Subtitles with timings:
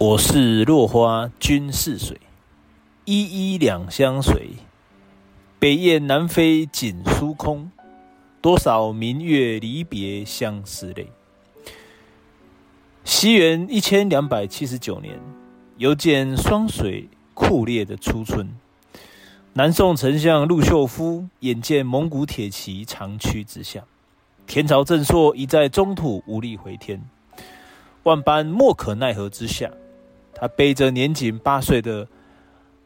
[0.00, 2.20] 我是落花君似水，
[3.04, 4.52] 依依两相随。
[5.58, 7.68] 北雁南飞锦书空，
[8.40, 11.10] 多少明月离别相思泪。
[13.02, 15.18] 西元一千两百七十九年，
[15.78, 18.46] 又见霜水酷烈的初春。
[19.54, 23.82] 南宋丞相陆秀夫眼见蒙古铁骑长驱直下，
[24.46, 27.02] 天朝正朔已在中土无力回天，
[28.04, 29.68] 万般莫可奈何之下。
[30.40, 32.06] 他背着年仅八岁的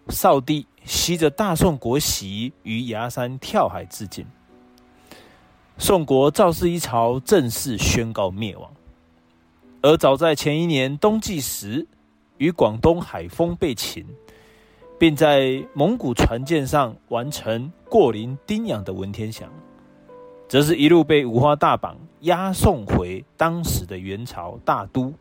[0.09, 4.25] 少帝，吸着大宋国玺，于崖山跳海自尽。
[5.77, 8.71] 宋国赵氏一朝正式宣告灭亡。
[9.83, 11.87] 而早在前一年冬季时，
[12.39, 14.07] 与广东海丰被擒，
[14.99, 19.51] 并在蒙古船舰上完成过临丁洋的文天祥，
[20.49, 25.13] 则是一路被五花大绑押送回当时的元朝大都。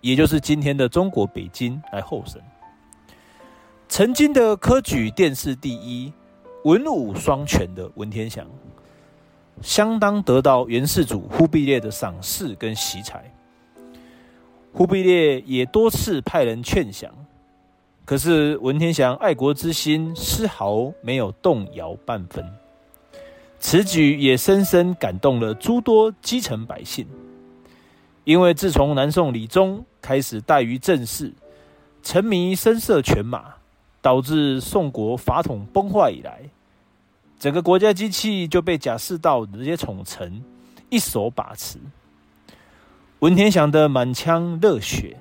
[0.00, 2.40] 也就是今天的中国北京来候审。
[3.88, 6.12] 曾经的科举殿试第一、
[6.64, 8.46] 文武双全的文天祥，
[9.62, 13.24] 相当得到元世祖忽必烈的赏识跟喜才。
[14.72, 17.10] 忽必烈也多次派人劝降，
[18.04, 22.44] 可是文天祥爱国之心丝毫没有动摇半分。
[23.58, 27.06] 此举也深深感动了诸多基层百姓。
[28.26, 31.32] 因为自从南宋理宗开始怠于政事，
[32.02, 33.54] 沉迷声色犬马，
[34.02, 36.40] 导致宋国法统崩坏以来，
[37.38, 40.42] 整个国家机器就被贾似道这些宠臣
[40.90, 41.78] 一手把持。
[43.20, 45.16] 文天祥的满腔热血，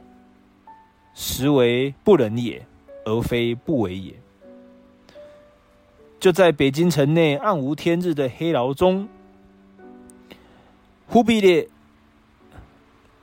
[1.13, 2.65] 实为不仁也，
[3.05, 4.15] 而非不为也。
[6.19, 9.07] 就在北京城内暗无天日的黑牢中，
[11.05, 11.69] 忽必烈。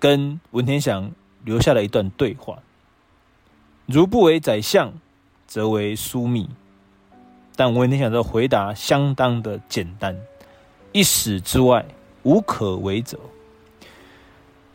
[0.03, 1.13] 跟文天祥
[1.45, 2.59] 留下了一段对话
[3.87, 4.93] ：“如不为宰相，
[5.47, 6.51] 则为枢密。”
[7.55, 10.21] 但文天祥的回答相当的简单
[10.91, 11.87] ：“一死之外，
[12.25, 13.17] 无可为者。”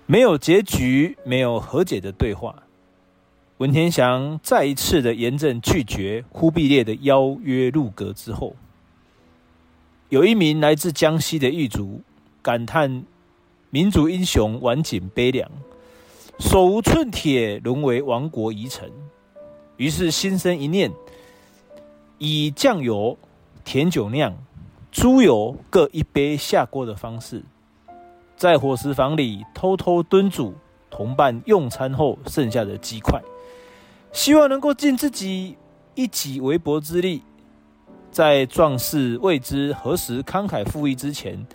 [0.07, 2.63] 没有结局、没有和解的对话。
[3.57, 8.55] 文天祥再一次的严正拒绝忽必烈的邀约入阁之后，
[10.07, 12.01] 有一名来自江西的狱卒
[12.41, 13.03] 感叹。
[13.69, 15.51] 民族英雄晚景悲凉，
[16.39, 18.89] 手无寸铁，沦为亡国遗臣。
[19.75, 20.89] 于是心生一念，
[22.17, 23.17] 以酱油、
[23.65, 24.33] 甜酒酿、
[24.89, 27.43] 猪油各一杯下锅的方式，
[28.37, 30.53] 在伙食房里偷偷炖煮
[30.89, 33.21] 同伴用餐后剩下的鸡块，
[34.13, 35.57] 希望能够尽自己
[35.93, 37.21] 一己微薄之力，
[38.11, 41.45] 在壮士未知何时慷慨赴义之前。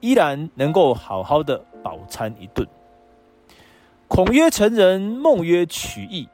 [0.00, 2.66] 依然能够好好的饱餐一顿。
[4.08, 6.28] 孔曰成人，孟曰取义，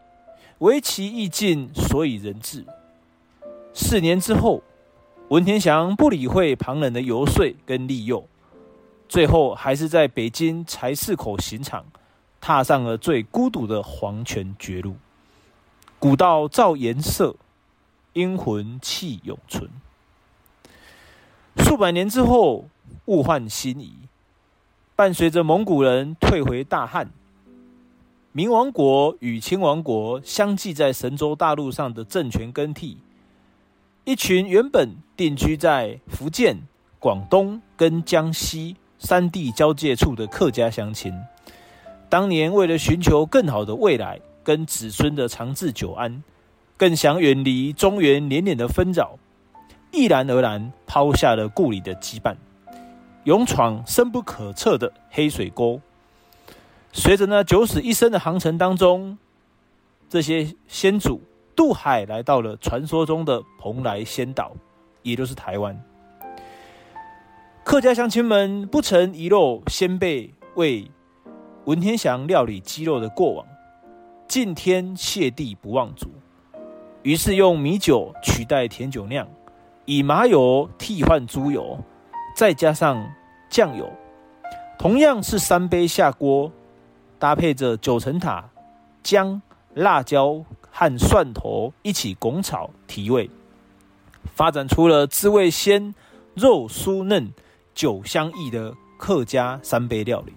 [0.58, 2.64] 唯其义尽，所以人治。
[3.74, 4.62] 四年之后，
[5.28, 8.26] 文天祥不理会旁人的游说跟利诱，
[9.08, 11.84] 最后还是在北京柴市口刑场，
[12.40, 14.96] 踏上了最孤独的黄泉绝路。
[15.98, 17.36] 古道照颜色，
[18.12, 19.68] 阴魂气永存。
[21.56, 22.66] 数百年之后。
[23.06, 23.92] 物换星移，
[24.94, 27.10] 伴随着蒙古人退回大汉，
[28.32, 32.98] 明王国与清王国相继在神州大陆上的政权更替。
[34.04, 36.56] 一群原本定居在福建、
[36.98, 41.12] 广东跟江西三地交界处的客家乡亲，
[42.08, 46.22] 当年为了寻求更好的未来跟子孙的长治久安，
[46.76, 49.18] 更想远离中原连连的纷扰，
[49.92, 52.36] 毅然而然抛下了故里的羁绊。
[53.26, 55.80] 勇闯深不可测的黑水沟，
[56.92, 59.18] 随着呢九死一生的航程当中，
[60.08, 61.20] 这些先祖
[61.56, 64.52] 渡海来到了传说中的蓬莱仙岛，
[65.02, 65.76] 也就是台湾。
[67.64, 70.88] 客家乡亲们不曾遗漏先辈为
[71.64, 73.44] 文天祥料理鸡肉的过往，
[74.28, 76.10] 敬天谢地不忘祖，
[77.02, 79.26] 于是用米酒取代甜酒酿，
[79.84, 81.76] 以麻油替换猪油。
[82.36, 83.14] 再加上
[83.48, 83.90] 酱油，
[84.78, 86.50] 同样是三杯下锅，
[87.18, 88.50] 搭配着九层塔、
[89.02, 89.40] 姜、
[89.74, 93.30] 辣椒和蒜头一起拱炒提味，
[94.34, 95.94] 发展出了滋味鲜、
[96.34, 97.32] 肉酥嫩、
[97.74, 100.34] 酒香溢的客家三杯料理。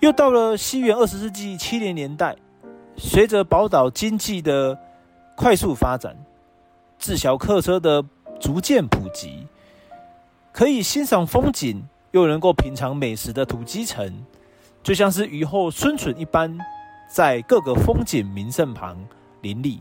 [0.00, 2.36] 又到了西元二十世纪七零年代，
[2.96, 4.78] 随着宝岛经济的
[5.34, 6.16] 快速发展，
[6.98, 8.04] 自小客车的
[8.38, 9.48] 逐渐普及。
[10.58, 14.12] 可以欣赏风景又能够品尝美食的土鸡城，
[14.82, 16.58] 就像是雨后春笋一般，
[17.08, 18.98] 在各个风景名胜旁
[19.40, 19.78] 林立。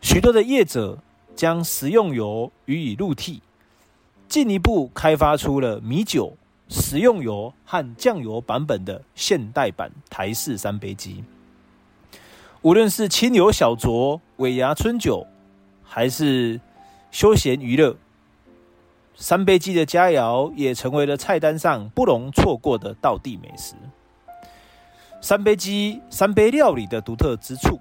[0.00, 0.98] 许多的业者
[1.36, 3.40] 将食用油予以入替，
[4.28, 6.36] 进一步开发出了米酒、
[6.68, 11.22] 食用油和酱油版本的现代版台式三杯鸡。
[12.62, 15.24] 无论是清油小酌、尾牙春酒，
[15.84, 16.60] 还是
[17.12, 17.96] 休闲娱乐，
[19.16, 23.74] 三杯鸡的佳肴也成为了菜单上不容错过的道地美食。
[25.20, 27.78] 三杯鸡、三杯料理的独特之处，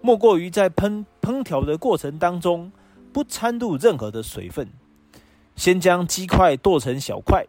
[0.00, 2.70] 莫过于在烹烹调的过程当中
[3.12, 4.68] 不掺入任何的水分，
[5.56, 7.44] 先将鸡块剁成小块，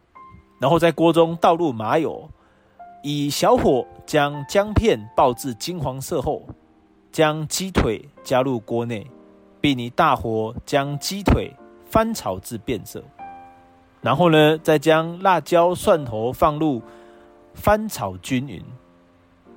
[0.60, 2.28] 然后在锅中倒入麻油。
[3.02, 6.42] 以小火将姜片爆至金黄色后，
[7.12, 9.06] 将鸡腿加入锅内，
[9.60, 11.52] 并以大火将鸡腿
[11.88, 13.02] 翻炒至变色。
[14.00, 16.80] 然后呢，再将辣椒、蒜头放入
[17.54, 18.62] 翻炒均匀，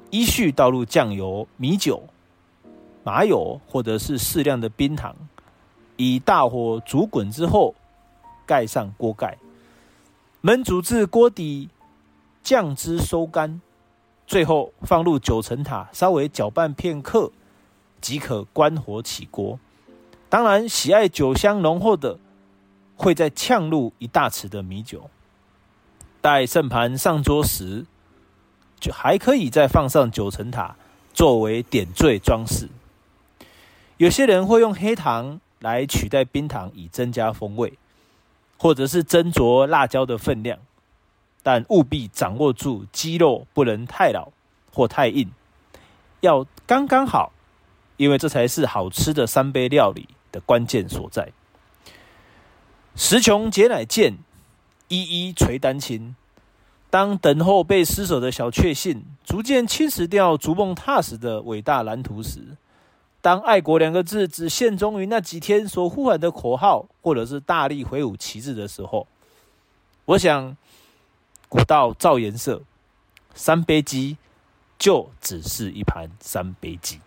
[0.09, 2.03] 依序倒入酱油、米酒、
[3.03, 5.15] 麻油或者是适量的冰糖，
[5.97, 7.75] 以大火煮滚之后，
[8.45, 9.37] 盖上锅盖，
[10.41, 11.69] 焖煮至锅底。
[12.43, 13.61] 酱汁收干，
[14.25, 17.31] 最后放入九层塔，稍微搅拌片刻，
[18.01, 19.59] 即可关火起锅。
[20.31, 22.17] 当然，喜爱酒香浓厚的，
[22.95, 25.09] 会再呛入一大匙的米酒。
[26.21, 27.85] 待盛盘上桌时，
[28.79, 30.77] 就还可以再放上九层塔
[31.13, 32.69] 作为点缀装饰。
[33.97, 37.73] 有些人会用黑糖来取代冰糖，以增加风味，
[38.57, 40.59] 或者是斟酌辣椒的分量。
[41.43, 44.31] 但务必掌握住鸡肉不能太老
[44.71, 45.29] 或太硬，
[46.21, 47.33] 要刚刚好，
[47.97, 51.31] 因为这才是好吃的三杯料理的关键所在。
[52.95, 54.17] 时穷节乃见，
[54.87, 56.15] 一一垂丹青。
[56.89, 62.57] 当等候被施舍的小确幸逐渐侵蚀掉逐梦踏实的伟大蓝图时，
[63.21, 69.07] 当爱国两个字只限终于那几天所呼喊的口号，或者是大力挥舞旗帜的时候，
[70.05, 70.55] 我想。
[71.49, 72.61] 古道照颜色，
[73.35, 74.15] 三杯鸡
[74.79, 77.01] 就只是一盘三杯鸡。